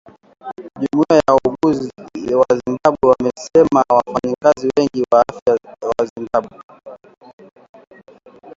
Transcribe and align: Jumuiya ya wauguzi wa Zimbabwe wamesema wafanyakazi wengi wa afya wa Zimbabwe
Jumuiya 0.79 1.15
ya 1.27 1.33
wauguzi 1.33 1.91
wa 2.35 2.47
Zimbabwe 2.65 3.07
wamesema 3.13 3.83
wafanyakazi 3.89 4.71
wengi 4.77 5.05
wa 5.11 5.23
afya 5.29 5.59
wa 5.87 6.05
Zimbabwe 6.05 6.57